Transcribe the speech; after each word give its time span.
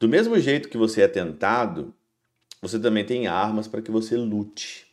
Do 0.00 0.08
mesmo 0.08 0.38
jeito 0.38 0.68
que 0.68 0.78
você 0.78 1.02
é 1.02 1.08
tentado, 1.08 1.92
você 2.62 2.78
também 2.78 3.04
tem 3.04 3.26
armas 3.26 3.66
para 3.66 3.82
que 3.82 3.90
você 3.90 4.16
lute. 4.16 4.86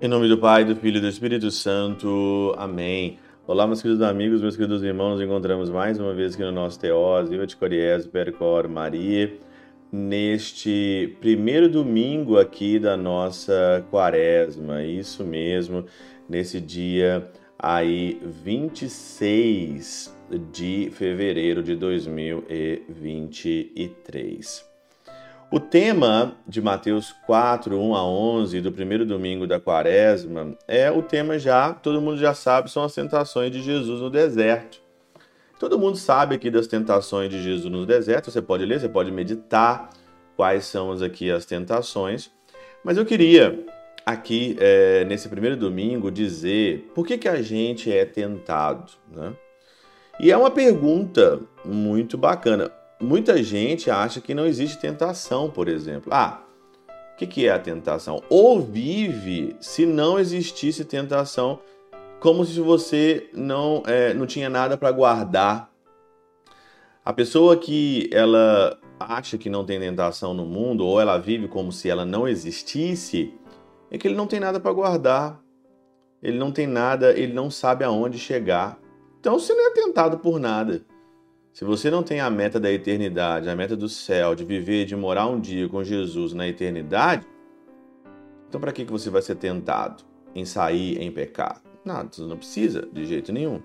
Em 0.00 0.06
nome 0.06 0.28
do 0.28 0.38
Pai, 0.38 0.64
do 0.64 0.76
Filho 0.76 0.98
e 0.98 1.00
do 1.00 1.08
Espírito 1.08 1.50
Santo. 1.50 2.54
Amém. 2.56 3.18
Olá, 3.44 3.66
meus 3.66 3.82
queridos 3.82 4.02
amigos, 4.02 4.40
meus 4.40 4.54
queridos 4.54 4.84
irmãos, 4.84 5.14
nos 5.14 5.22
encontramos 5.22 5.70
mais 5.70 5.98
uma 5.98 6.14
vez 6.14 6.34
aqui 6.34 6.44
no 6.44 6.52
nosso 6.52 6.78
Teós, 6.78 7.28
Viva 7.28 7.48
de 7.48 7.56
Coriés, 7.56 8.06
Percor, 8.06 8.68
Maria, 8.68 9.36
neste 9.92 11.14
primeiro 11.20 11.68
domingo 11.68 12.38
aqui 12.38 12.78
da 12.78 12.96
nossa 12.96 13.84
quaresma, 13.90 14.82
isso 14.82 15.22
mesmo, 15.22 15.84
nesse 16.26 16.58
dia 16.58 17.30
aí 17.58 18.18
26 18.24 20.16
de 20.50 20.88
fevereiro 20.92 21.62
de 21.62 21.76
2023. 21.76 24.72
O 25.52 25.60
tema 25.60 26.34
de 26.48 26.62
Mateus 26.62 27.12
4, 27.26 27.78
1 27.78 27.94
a 27.94 28.02
11, 28.02 28.62
do 28.62 28.72
primeiro 28.72 29.04
domingo 29.04 29.46
da 29.46 29.60
quaresma, 29.60 30.56
é 30.66 30.90
o 30.90 31.02
tema 31.02 31.38
já, 31.38 31.74
todo 31.74 32.00
mundo 32.00 32.16
já 32.16 32.32
sabe, 32.32 32.70
são 32.70 32.82
as 32.82 32.94
tentações 32.94 33.52
de 33.52 33.60
Jesus 33.60 34.00
no 34.00 34.08
deserto. 34.08 34.81
Todo 35.62 35.78
mundo 35.78 35.96
sabe 35.96 36.34
aqui 36.34 36.50
das 36.50 36.66
tentações 36.66 37.30
de 37.30 37.40
Jesus 37.40 37.70
no 37.70 37.86
deserto, 37.86 38.32
você 38.32 38.42
pode 38.42 38.66
ler, 38.66 38.80
você 38.80 38.88
pode 38.88 39.12
meditar 39.12 39.90
quais 40.36 40.64
são 40.64 40.90
aqui 40.90 41.30
as 41.30 41.46
tentações, 41.46 42.32
mas 42.82 42.96
eu 42.96 43.06
queria 43.06 43.64
aqui, 44.04 44.56
é, 44.58 45.04
nesse 45.04 45.28
primeiro 45.28 45.56
domingo, 45.56 46.10
dizer 46.10 46.90
por 46.92 47.06
que, 47.06 47.16
que 47.16 47.28
a 47.28 47.40
gente 47.40 47.92
é 47.92 48.04
tentado, 48.04 48.90
né? 49.08 49.34
E 50.18 50.32
é 50.32 50.36
uma 50.36 50.50
pergunta 50.50 51.40
muito 51.64 52.18
bacana 52.18 52.72
muita 53.00 53.40
gente 53.40 53.88
acha 53.88 54.20
que 54.20 54.34
não 54.34 54.46
existe 54.46 54.78
tentação, 54.78 55.48
por 55.48 55.68
exemplo. 55.68 56.12
Ah, 56.12 56.42
o 57.12 57.16
que, 57.16 57.26
que 57.26 57.46
é 57.46 57.50
a 57.50 57.58
tentação? 57.58 58.20
Ou 58.28 58.60
vive 58.60 59.56
se 59.60 59.84
não 59.84 60.18
existisse 60.18 60.84
tentação, 60.84 61.60
como 62.22 62.44
se 62.44 62.60
você 62.60 63.28
não, 63.34 63.82
é, 63.84 64.14
não 64.14 64.26
tinha 64.26 64.48
nada 64.48 64.76
para 64.76 64.92
guardar. 64.92 65.68
A 67.04 67.12
pessoa 67.12 67.56
que 67.56 68.08
ela 68.12 68.78
acha 69.00 69.36
que 69.36 69.50
não 69.50 69.64
tem 69.64 69.80
tentação 69.80 70.32
no 70.32 70.46
mundo, 70.46 70.86
ou 70.86 71.00
ela 71.00 71.18
vive 71.18 71.48
como 71.48 71.72
se 71.72 71.90
ela 71.90 72.06
não 72.06 72.28
existisse, 72.28 73.34
é 73.90 73.98
que 73.98 74.06
ele 74.06 74.14
não 74.14 74.28
tem 74.28 74.38
nada 74.38 74.60
para 74.60 74.72
guardar. 74.72 75.42
Ele 76.22 76.38
não 76.38 76.52
tem 76.52 76.64
nada, 76.64 77.10
ele 77.10 77.32
não 77.32 77.50
sabe 77.50 77.82
aonde 77.82 78.20
chegar. 78.20 78.78
Então 79.18 79.36
você 79.36 79.52
não 79.52 79.66
é 79.66 79.70
tentado 79.70 80.20
por 80.20 80.38
nada. 80.38 80.80
Se 81.52 81.64
você 81.64 81.90
não 81.90 82.04
tem 82.04 82.20
a 82.20 82.30
meta 82.30 82.60
da 82.60 82.70
eternidade, 82.70 83.50
a 83.50 83.56
meta 83.56 83.76
do 83.76 83.88
céu, 83.88 84.36
de 84.36 84.44
viver, 84.44 84.84
de 84.84 84.94
morar 84.94 85.26
um 85.26 85.40
dia 85.40 85.68
com 85.68 85.82
Jesus 85.82 86.32
na 86.34 86.46
eternidade, 86.46 87.26
então 88.48 88.60
para 88.60 88.72
que, 88.72 88.84
que 88.84 88.92
você 88.92 89.10
vai 89.10 89.22
ser 89.22 89.34
tentado 89.34 90.04
em 90.36 90.44
sair 90.44 91.02
em 91.02 91.10
pecar? 91.10 91.60
Você 91.84 92.22
não 92.22 92.36
precisa 92.36 92.88
de 92.92 93.04
jeito 93.04 93.32
nenhum. 93.32 93.60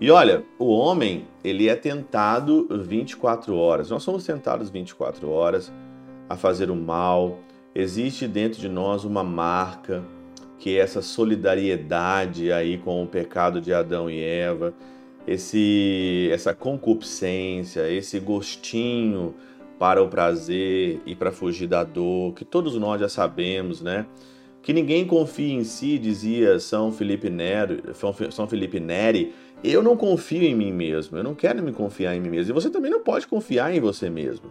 E 0.00 0.10
olha, 0.10 0.44
o 0.58 0.66
homem, 0.66 1.26
ele 1.44 1.68
é 1.68 1.76
tentado 1.76 2.66
24 2.70 3.54
horas. 3.54 3.90
Nós 3.90 4.02
somos 4.02 4.24
tentados 4.24 4.70
24 4.70 5.28
horas 5.30 5.72
a 6.28 6.36
fazer 6.36 6.70
o 6.70 6.76
mal. 6.76 7.38
Existe 7.74 8.26
dentro 8.26 8.60
de 8.60 8.68
nós 8.68 9.04
uma 9.04 9.22
marca 9.22 10.02
que 10.58 10.76
é 10.76 10.80
essa 10.80 11.02
solidariedade 11.02 12.52
aí 12.52 12.78
com 12.78 13.02
o 13.02 13.06
pecado 13.06 13.60
de 13.60 13.72
Adão 13.72 14.08
e 14.08 14.22
Eva 14.22 14.72
esse 15.26 16.28
essa 16.32 16.54
concupiscência, 16.54 17.90
esse 17.90 18.18
gostinho 18.18 19.34
para 19.78 20.02
o 20.02 20.08
prazer 20.08 21.00
e 21.06 21.14
para 21.14 21.32
fugir 21.32 21.66
da 21.66 21.82
dor, 21.82 22.34
que 22.34 22.44
todos 22.44 22.76
nós 22.76 23.00
já 23.00 23.08
sabemos, 23.08 23.80
né? 23.80 24.06
Que 24.62 24.72
ninguém 24.72 25.06
confia 25.06 25.52
em 25.52 25.64
si, 25.64 25.98
dizia 25.98 26.58
São 26.60 26.92
Felipe 26.92 27.28
Neri, 27.28 27.82
São 28.30 28.46
Felipe 28.46 28.78
Neri, 28.78 29.34
eu 29.62 29.82
não 29.82 29.96
confio 29.96 30.42
em 30.42 30.54
mim 30.54 30.72
mesmo, 30.72 31.18
eu 31.18 31.24
não 31.24 31.34
quero 31.34 31.62
me 31.62 31.72
confiar 31.72 32.14
em 32.14 32.20
mim 32.20 32.30
mesmo. 32.30 32.52
E 32.52 32.54
você 32.54 32.70
também 32.70 32.90
não 32.90 33.00
pode 33.00 33.26
confiar 33.26 33.74
em 33.74 33.80
você 33.80 34.08
mesmo. 34.08 34.50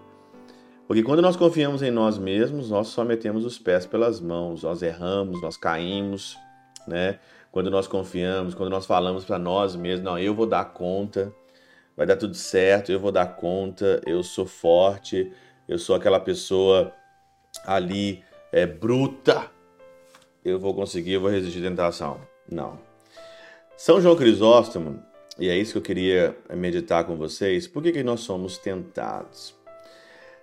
Porque 0.88 1.04
quando 1.04 1.22
nós 1.22 1.38
confiamos 1.38 1.82
em 1.82 1.92
nós 1.92 2.18
mesmos, 2.18 2.70
nós 2.70 2.90
só 2.90 3.06
metemos 3.06 3.46
os 3.46 3.58
pés 3.58 3.86
pelas 3.86 4.20
mãos, 4.20 4.64
nós 4.64 4.82
erramos, 4.82 5.42
nós 5.42 5.56
caímos, 5.56 6.38
né? 6.86 7.18
quando 7.52 7.70
nós 7.70 7.88
confiamos, 7.88 8.54
quando 8.54 8.70
nós 8.70 8.86
falamos 8.86 9.26
para 9.26 9.38
nós 9.38 9.76
mesmos, 9.76 10.06
não, 10.06 10.18
eu 10.18 10.34
vou 10.34 10.48
dar 10.48 10.66
conta, 10.66 11.34
vai 11.96 12.06
dar 12.06 12.16
tudo 12.16 12.34
certo, 12.34 12.92
eu 12.92 13.00
vou 13.00 13.12
dar 13.12 13.36
conta, 13.36 14.02
eu 14.06 14.24
sou 14.24 14.46
forte, 14.46 15.32
eu 15.68 15.78
sou 15.78 15.96
aquela 15.96 16.20
pessoa 16.20 16.94
ali 17.66 18.24
é 18.52 18.66
bruta, 18.66 19.50
eu 20.44 20.60
vou 20.60 20.74
conseguir, 20.74 21.14
eu 21.14 21.22
vou 21.22 21.30
resistir 21.30 21.60
à 21.60 21.70
tentação. 21.70 22.22
Não. 22.50 22.80
São 23.78 24.02
João 24.02 24.16
Crisóstomo, 24.16 25.02
e 25.40 25.50
é 25.50 25.58
isso 25.58 25.74
que 25.74 25.78
eu 25.78 25.82
queria 25.82 26.38
meditar 26.54 27.04
com 27.06 27.16
vocês, 27.16 27.68
por 27.68 27.82
que, 27.82 27.92
que 27.92 28.04
nós 28.04 28.22
somos 28.22 28.58
tentados? 28.58 29.56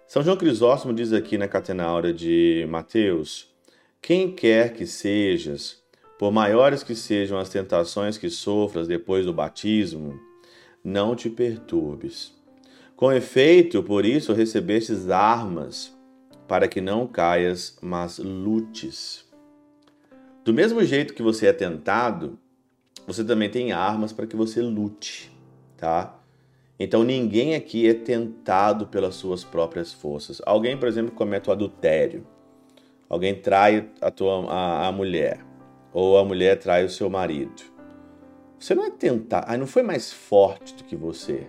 São 0.07 0.23
João 0.23 0.37
Crisóstomo 0.37 0.95
diz 0.95 1.13
aqui 1.13 1.37
na 1.37 1.47
Catenaura 1.47 2.13
de 2.13 2.67
Mateus: 2.69 3.49
Quem 4.01 4.35
quer 4.35 4.73
que 4.73 4.87
sejas, 4.87 5.83
por 6.19 6.33
maiores 6.33 6.83
que 6.83 6.95
sejam 6.95 7.39
as 7.39 7.49
tentações 7.49 8.17
que 8.17 8.31
sofras 8.31 8.89
depois 8.89 9.27
do 9.27 9.33
batismo, 9.33 10.19
não 10.83 11.15
te 11.15 11.29
perturbes. 11.29 12.33
Com 12.97 13.13
efeito, 13.13 13.83
por 13.83 14.05
isso 14.05 14.33
recebestes 14.33 15.11
armas, 15.11 15.97
para 16.49 16.67
que 16.67 16.81
não 16.81 17.07
caias, 17.07 17.79
mas 17.81 18.19
lutes. 18.19 19.28
Do 20.49 20.55
mesmo 20.55 20.83
jeito 20.83 21.13
que 21.13 21.23
você 21.23 21.49
é 21.49 21.53
tentado, 21.53 22.39
você 23.07 23.23
também 23.23 23.51
tem 23.51 23.71
armas 23.71 24.15
para 24.15 24.27
que 24.27 24.35
você 24.35 24.63
lute, 24.63 25.31
tá? 25.77 26.19
Então 26.81 27.05
ninguém 27.05 27.55
aqui 27.55 27.87
é 27.87 27.93
tentado 27.93 28.87
pelas 28.87 29.15
suas 29.15 29.45
próprias 29.45 29.93
forças. 29.93 30.41
Alguém, 30.47 30.75
por 30.75 30.89
exemplo, 30.89 31.15
comete 31.15 31.51
o 31.51 31.53
adultério. 31.53 32.27
Alguém 33.11 33.35
trai 33.35 33.91
a, 34.01 34.11
tua, 34.11 34.51
a, 34.51 34.87
a 34.89 34.91
mulher 34.91 35.45
ou 35.93 36.17
a 36.17 36.25
mulher 36.25 36.59
trai 36.59 36.83
o 36.83 36.89
seu 36.89 37.11
marido. 37.11 37.65
Você 38.59 38.75
não 38.75 38.87
é 38.87 38.91
tentar, 38.91 39.45
ah, 39.47 39.59
não 39.59 39.67
foi 39.67 39.83
mais 39.83 40.11
forte 40.11 40.75
do 40.77 40.85
que 40.85 40.97
você. 40.97 41.47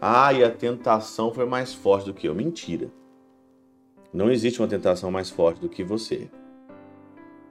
Ah, 0.00 0.32
e 0.32 0.44
a 0.44 0.50
tentação 0.52 1.34
foi 1.34 1.46
mais 1.46 1.74
forte 1.74 2.06
do 2.06 2.14
que 2.14 2.28
eu. 2.28 2.34
Mentira. 2.36 2.92
Não 4.14 4.30
existe 4.30 4.60
uma 4.60 4.68
tentação 4.68 5.10
mais 5.10 5.30
forte 5.30 5.60
do 5.60 5.68
que 5.68 5.82
você. 5.82 6.30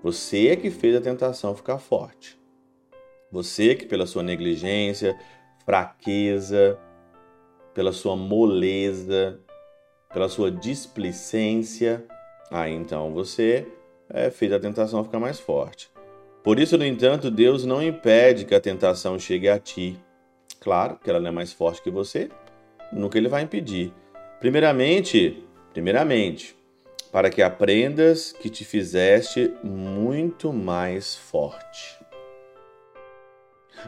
Você 0.02 0.48
é 0.48 0.56
que 0.56 0.72
fez 0.72 0.96
a 0.96 1.02
tentação 1.02 1.56
ficar 1.56 1.78
forte. 1.78 2.40
Você 3.32 3.76
que, 3.76 3.86
pela 3.86 4.06
sua 4.06 4.24
negligência, 4.24 5.20
fraqueza, 5.66 6.80
pela 7.74 7.92
sua 7.92 8.16
moleza, 8.16 9.40
pela 10.12 10.30
sua 10.30 10.50
displicência, 10.50 12.06
aí 12.50 12.74
então 12.74 13.14
você 13.14 13.68
é, 14.10 14.32
fez 14.32 14.52
a 14.54 14.60
tentação 14.60 15.04
ficar 15.04 15.20
mais 15.20 15.40
forte. 15.40 15.92
Por 16.44 16.60
isso, 16.60 16.78
no 16.78 16.86
entanto, 16.86 17.30
Deus 17.30 17.66
não 17.66 17.84
impede 17.84 18.46
que 18.46 18.56
a 18.56 18.62
tentação 18.62 19.20
chegue 19.20 19.50
a 19.50 19.60
ti. 19.60 20.00
Claro 20.60 20.98
que 20.98 21.10
ela 21.10 21.20
não 21.20 21.28
é 21.28 21.32
mais 21.32 21.52
forte 21.52 21.82
que 21.82 21.92
você, 21.92 22.30
nunca 22.92 23.18
ele 23.18 23.28
vai 23.28 23.44
impedir. 23.44 23.94
Primeiramente, 24.40 25.44
primeiramente, 25.74 26.56
para 27.12 27.30
que 27.30 27.42
aprendas 27.42 28.32
que 28.32 28.50
te 28.50 28.64
fizeste 28.64 29.54
muito 29.64 30.54
mais 30.54 31.16
forte. 31.16 32.00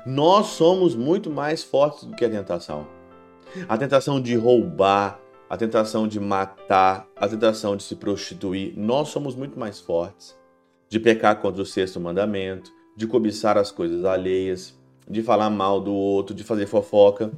Nós 0.05 0.47
somos 0.47 0.95
muito 0.95 1.29
mais 1.29 1.63
fortes 1.63 2.05
do 2.05 2.15
que 2.15 2.25
a 2.25 2.29
tentação. 2.29 2.87
A 3.67 3.77
tentação 3.77 4.21
de 4.21 4.35
roubar, 4.35 5.19
a 5.49 5.57
tentação 5.57 6.07
de 6.07 6.19
matar, 6.19 7.07
a 7.15 7.27
tentação 7.27 7.75
de 7.75 7.83
se 7.83 7.95
prostituir, 7.95 8.73
nós 8.77 9.09
somos 9.09 9.35
muito 9.35 9.59
mais 9.59 9.79
fortes 9.79 10.39
de 10.87 10.99
pecar 10.99 11.41
contra 11.41 11.61
o 11.61 11.65
sexto 11.65 11.99
mandamento, 11.99 12.71
de 12.95 13.07
cobiçar 13.07 13.57
as 13.57 13.71
coisas 13.71 14.03
alheias, 14.03 14.77
de 15.09 15.21
falar 15.21 15.49
mal 15.49 15.79
do 15.79 15.93
outro, 15.93 16.35
de 16.35 16.43
fazer 16.43 16.67
fofoca. 16.67 17.31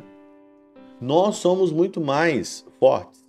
Nós 1.01 1.37
somos 1.37 1.71
muito 1.71 1.99
mais 1.99 2.65
fortes. 2.79 3.23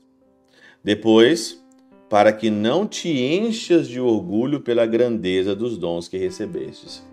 Depois, 0.82 1.63
para 2.08 2.32
que 2.32 2.50
não 2.50 2.86
te 2.86 3.08
enchas 3.08 3.88
de 3.88 4.00
orgulho 4.00 4.60
pela 4.60 4.86
grandeza 4.86 5.54
dos 5.54 5.78
dons 5.78 6.08
que 6.08 6.18
recebestes. 6.18 7.06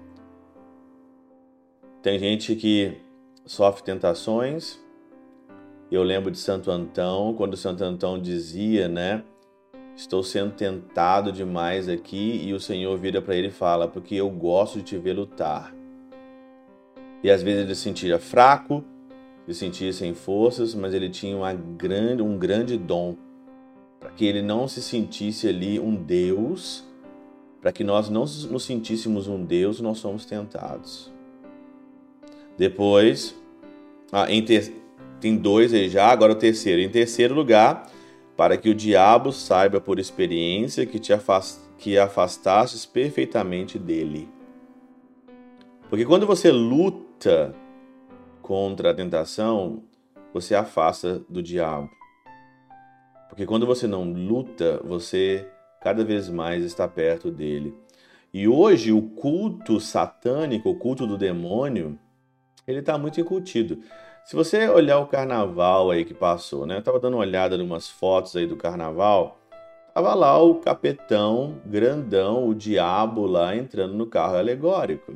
Tem 2.02 2.20
gente 2.20 2.56
que 2.56 2.98
sofre 3.46 3.84
tentações. 3.84 4.80
Eu 5.92 6.04
lembro 6.04 6.32
de 6.32 6.38
Santo 6.38 6.72
Antão, 6.72 7.34
quando 7.34 7.56
Santo 7.56 7.84
Antão 7.84 8.20
dizia, 8.20 8.88
né? 8.88 9.24
Estou 9.96 10.24
sendo 10.24 10.54
tentado 10.54 11.32
demais 11.32 11.88
aqui 11.88 12.42
e 12.44 12.54
o 12.54 12.60
Senhor 12.60 12.98
vira 12.98 13.22
para 13.22 13.36
ele 13.36 13.48
e 13.48 13.52
fala: 13.52 13.88
Porque 13.88 14.16
eu 14.16 14.30
gosto 14.30 14.80
de 14.80 14.86
te 14.86 14.98
ver 14.98 15.14
lutar. 15.14 15.76
E 17.24 17.30
às 17.30 17.44
vezes 17.44 17.66
ele 17.66 17.76
se 17.76 17.82
sentia 17.82 18.18
fraco, 18.18 18.84
se 19.46 19.54
sentia 19.54 19.94
sem 19.94 20.14
forças, 20.14 20.74
mas 20.74 20.94
ele 20.94 21.10
tinha 21.10 21.54
grande, 21.54 22.24
um 22.24 22.38
grande 22.38 22.78
dom 22.78 23.16
que 24.16 24.26
ele 24.26 24.42
não 24.42 24.68
se 24.68 24.82
sentisse 24.82 25.48
ali 25.48 25.80
um 25.80 25.96
Deus, 25.96 26.84
para 27.62 27.72
que 27.72 27.84
nós 27.84 28.10
não 28.10 28.22
nos 28.22 28.64
sentíssemos 28.64 29.28
um 29.28 29.44
Deus, 29.44 29.80
nós 29.80 30.00
somos 30.00 30.26
tentados. 30.26 31.12
Depois, 32.58 33.36
ah, 34.12 34.28
ter, 34.42 34.74
tem 35.20 35.38
dois 35.38 35.74
aí 35.74 35.90
já, 35.90 36.08
agora 36.08 36.34
o 36.34 36.36
terceiro. 36.36 36.82
Em 36.82 36.90
terceiro 36.90 37.34
lugar, 37.34 37.90
para 38.36 38.58
que 38.58 38.70
o 38.70 38.76
diabo 38.76 39.32
saiba 39.32 39.80
por 39.80 40.00
experiência 40.00 40.86
que 40.86 41.00
te 41.00 41.14
afast, 41.14 41.60
que 41.78 41.98
perfeitamente 42.86 43.78
dele. 43.78 44.28
Porque 45.90 46.06
quando 46.06 46.26
você 46.26 46.52
luta 46.52 47.54
contra 48.42 48.92
a 48.92 48.94
tentação, 48.94 49.84
você 50.34 50.56
afasta 50.56 51.22
do 51.30 51.42
diabo. 51.42 51.90
Porque 53.32 53.46
quando 53.46 53.66
você 53.66 53.88
não 53.88 54.04
luta, 54.04 54.82
você 54.84 55.48
cada 55.80 56.04
vez 56.04 56.28
mais 56.28 56.66
está 56.66 56.86
perto 56.86 57.32
dele. 57.32 57.74
E 58.34 58.46
hoje 58.46 58.92
o 58.92 59.02
culto 59.02 59.80
satânico, 59.80 60.70
o 60.70 60.76
culto 60.76 61.08
do 61.08 61.18
demônio, 61.18 61.98
ele 62.68 62.80
está 62.80 62.98
muito 62.98 63.22
incutido. 63.22 63.80
Se 64.26 64.36
você 64.36 64.68
olhar 64.68 65.00
o 65.00 65.08
carnaval 65.08 65.92
aí 65.92 66.04
que 66.04 66.14
passou, 66.14 66.66
né? 66.66 66.78
Eu 66.78 66.84
tava 66.84 67.00
dando 67.00 67.14
uma 67.14 67.22
olhada 67.22 67.56
em 67.56 67.62
umas 67.62 67.90
fotos 67.90 68.36
aí 68.36 68.46
do 68.46 68.58
carnaval. 68.58 69.40
Tava 69.94 70.14
lá 70.14 70.38
o 70.38 70.56
capetão 70.56 71.56
grandão, 71.66 72.50
o 72.50 72.54
diabo 72.54 73.26
lá 73.26 73.56
entrando 73.56 73.94
no 73.94 74.08
carro 74.08 74.36
alegórico. 74.36 75.16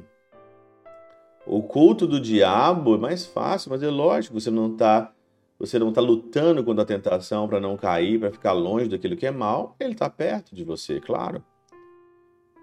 O 1.45 1.61
culto 1.61 2.07
do 2.07 2.17
diabo 2.17 2.95
é 2.95 2.97
mais 2.97 3.25
fácil, 3.25 3.71
mas 3.71 3.83
é 3.83 3.89
lógico, 3.89 4.39
você 4.39 4.49
não 4.49 4.71
está 4.71 5.11
você 5.57 5.79
não 5.79 5.89
está 5.89 6.01
lutando 6.01 6.63
contra 6.63 6.83
a 6.83 6.87
tentação 6.87 7.47
para 7.47 7.59
não 7.59 7.77
cair, 7.77 8.19
para 8.19 8.31
ficar 8.31 8.53
longe 8.53 8.89
daquilo 8.89 9.15
que 9.15 9.25
é 9.25 9.31
mal, 9.31 9.75
ele 9.79 9.93
está 9.93 10.09
perto 10.09 10.55
de 10.55 10.63
você, 10.63 10.99
claro. 10.99 11.43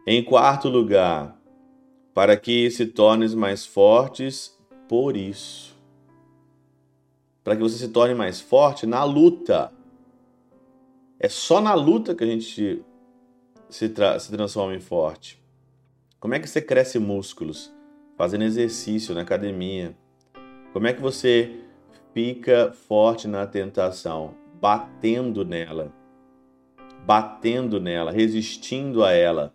Em 0.06 0.23
quarto 0.23 0.69
lugar, 0.69 1.41
para 2.12 2.37
que 2.37 2.71
se 2.71 2.87
tornes 2.87 3.35
mais 3.35 3.65
fortes 3.65 4.59
por 4.89 5.17
isso 5.17 5.73
para 7.43 7.56
que 7.56 7.62
você 7.62 7.77
se 7.77 7.89
torne 7.89 8.15
mais 8.15 8.41
forte 8.41 8.87
na 8.87 9.05
luta. 9.05 9.73
É 11.19 11.29
só 11.29 11.61
na 11.61 11.75
luta 11.75 12.15
que 12.15 12.25
a 12.25 12.27
gente 12.27 12.83
se, 13.69 13.89
tra 13.89 14.19
se 14.19 14.31
transforma 14.31 14.75
em 14.75 14.81
forte. 14.81 15.43
Como 16.21 16.35
é 16.35 16.41
que 16.41 16.49
você 16.49 16.61
cresce 16.61 16.99
músculos? 16.99 17.73
Fazendo 18.17 18.44
exercício 18.44 19.15
na 19.15 19.23
academia. 19.23 19.97
Como 20.73 20.87
é 20.87 20.93
que 20.93 21.00
você 21.00 21.61
fica 22.12 22.73
forte 22.73 23.26
na 23.26 23.47
tentação? 23.47 24.35
Batendo 24.61 25.44
nela. 25.44 25.93
Batendo 27.05 27.81
nela, 27.81 28.12
resistindo 28.12 29.05
a 29.05 29.12
ela. 29.12 29.55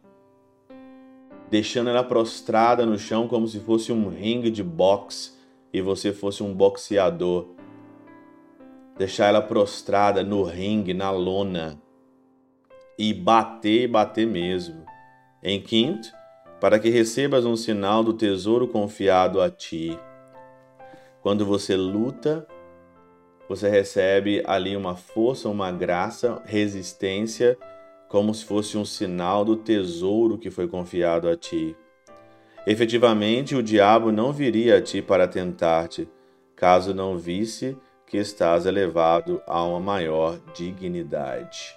Deixando 1.50 1.90
ela 1.90 2.04
prostrada 2.04 2.86
no 2.86 2.98
chão 2.98 3.28
como 3.28 3.48
se 3.48 3.60
fosse 3.60 3.92
um 3.92 4.10
ringue 4.10 4.52
de 4.52 4.64
boxe 4.64 5.32
e 5.72 5.82
você 5.82 6.12
fosse 6.12 6.44
um 6.44 6.54
boxeador 6.54 7.56
deixar 8.98 9.28
ela 9.28 9.42
prostrada 9.42 10.24
no 10.24 10.44
ringue, 10.44 10.94
na 10.94 11.12
lona, 11.12 11.80
e 12.98 13.14
bater 13.14 13.84
e 13.84 13.88
bater 13.88 14.26
mesmo. 14.26 14.84
Em 15.44 15.62
quinto, 15.62 16.10
para 16.60 16.80
que 16.80 16.90
recebas 16.90 17.46
um 17.46 17.56
sinal 17.56 18.04
do 18.04 18.14
tesouro 18.14 18.68
confiado 18.68 19.40
a 19.40 19.50
ti. 19.52 19.98
Quando 21.28 21.46
você 21.46 21.76
luta, 21.76 22.48
você 23.50 23.68
recebe 23.68 24.42
ali 24.48 24.78
uma 24.78 24.96
força, 24.96 25.50
uma 25.50 25.70
graça, 25.74 26.42
resistência, 26.46 27.58
como 28.08 28.34
se 28.34 28.46
fosse 28.46 28.78
um 28.78 28.86
sinal 28.86 29.44
do 29.44 29.58
tesouro 29.58 30.38
que 30.38 30.50
foi 30.50 30.70
confiado 30.70 31.28
a 31.28 31.36
ti. 31.36 31.76
Efetivamente, 32.66 33.58
o 33.58 33.62
diabo 33.62 34.10
não 34.10 34.32
viria 34.32 34.78
a 34.78 34.82
ti 34.82 35.02
para 35.02 35.28
tentar-te, 35.28 36.08
caso 36.56 36.94
não 36.94 37.18
visse 37.18 37.76
que 38.06 38.16
estás 38.16 38.66
elevado 38.66 39.42
a 39.46 39.62
uma 39.66 39.82
maior 39.82 40.40
dignidade. 40.56 41.76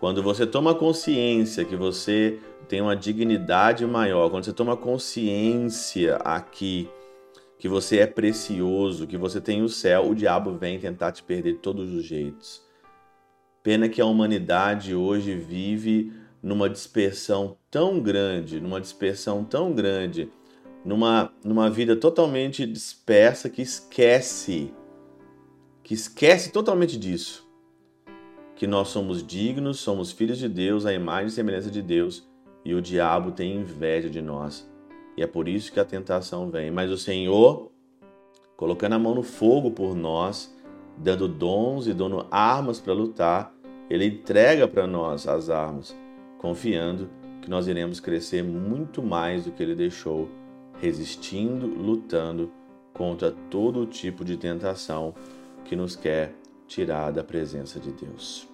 Quando 0.00 0.20
você 0.20 0.44
toma 0.44 0.74
consciência 0.74 1.64
que 1.64 1.76
você 1.76 2.40
tem 2.68 2.80
uma 2.80 2.96
dignidade 2.96 3.86
maior, 3.86 4.30
quando 4.30 4.46
você 4.46 4.52
toma 4.52 4.76
consciência 4.76 6.16
aqui 6.16 6.90
que 7.64 7.68
você 7.68 8.00
é 8.00 8.06
precioso, 8.06 9.06
que 9.06 9.16
você 9.16 9.40
tem 9.40 9.62
o 9.62 9.70
céu, 9.70 10.10
o 10.10 10.14
diabo 10.14 10.52
vem 10.52 10.78
tentar 10.78 11.12
te 11.12 11.22
perder 11.22 11.54
de 11.54 11.60
todos 11.60 11.94
os 11.94 12.04
jeitos. 12.04 12.62
Pena 13.62 13.88
que 13.88 14.02
a 14.02 14.04
humanidade 14.04 14.94
hoje 14.94 15.34
vive 15.34 16.12
numa 16.42 16.68
dispersão 16.68 17.56
tão 17.70 17.98
grande, 17.98 18.60
numa 18.60 18.82
dispersão 18.82 19.42
tão 19.42 19.72
grande, 19.72 20.30
numa, 20.84 21.32
numa 21.42 21.70
vida 21.70 21.96
totalmente 21.96 22.66
dispersa 22.66 23.48
que 23.48 23.62
esquece 23.62 24.70
que 25.82 25.94
esquece 25.94 26.52
totalmente 26.52 26.98
disso. 26.98 27.48
Que 28.56 28.66
nós 28.66 28.88
somos 28.88 29.26
dignos, 29.26 29.80
somos 29.80 30.12
filhos 30.12 30.36
de 30.36 30.50
Deus, 30.50 30.84
a 30.84 30.92
imagem 30.92 31.28
e 31.28 31.30
semelhança 31.30 31.70
de 31.70 31.80
Deus, 31.80 32.28
e 32.62 32.74
o 32.74 32.82
diabo 32.82 33.32
tem 33.32 33.56
inveja 33.56 34.10
de 34.10 34.20
nós. 34.20 34.70
E 35.16 35.22
é 35.22 35.26
por 35.26 35.48
isso 35.48 35.72
que 35.72 35.80
a 35.80 35.84
tentação 35.84 36.50
vem. 36.50 36.70
Mas 36.70 36.90
o 36.90 36.98
Senhor, 36.98 37.70
colocando 38.56 38.94
a 38.94 38.98
mão 38.98 39.14
no 39.14 39.22
fogo 39.22 39.70
por 39.70 39.94
nós, 39.94 40.54
dando 40.96 41.28
dons 41.28 41.86
e 41.86 41.92
dando 41.92 42.26
armas 42.30 42.80
para 42.80 42.92
lutar, 42.92 43.54
ele 43.88 44.06
entrega 44.06 44.66
para 44.66 44.86
nós 44.86 45.28
as 45.28 45.50
armas, 45.50 45.94
confiando 46.38 47.10
que 47.42 47.50
nós 47.50 47.66
iremos 47.66 48.00
crescer 48.00 48.42
muito 48.42 49.02
mais 49.02 49.44
do 49.44 49.52
que 49.52 49.62
ele 49.62 49.74
deixou, 49.74 50.28
resistindo, 50.80 51.66
lutando 51.66 52.50
contra 52.92 53.30
todo 53.50 53.86
tipo 53.86 54.24
de 54.24 54.36
tentação 54.36 55.14
que 55.64 55.76
nos 55.76 55.94
quer 55.96 56.34
tirar 56.66 57.10
da 57.10 57.22
presença 57.22 57.78
de 57.78 57.92
Deus. 57.92 58.53